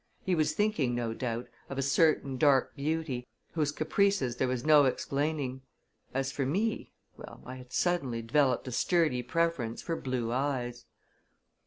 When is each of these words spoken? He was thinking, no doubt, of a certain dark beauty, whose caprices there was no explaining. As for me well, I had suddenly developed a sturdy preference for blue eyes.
He 0.25 0.33
was 0.33 0.53
thinking, 0.53 0.95
no 0.95 1.13
doubt, 1.13 1.47
of 1.69 1.77
a 1.77 1.83
certain 1.83 2.35
dark 2.39 2.75
beauty, 2.75 3.27
whose 3.53 3.71
caprices 3.71 4.37
there 4.37 4.47
was 4.47 4.65
no 4.65 4.85
explaining. 4.85 5.61
As 6.11 6.31
for 6.31 6.43
me 6.43 6.91
well, 7.17 7.43
I 7.45 7.57
had 7.57 7.71
suddenly 7.71 8.23
developed 8.23 8.67
a 8.67 8.71
sturdy 8.71 9.21
preference 9.21 9.79
for 9.83 9.95
blue 9.95 10.31
eyes. 10.31 10.85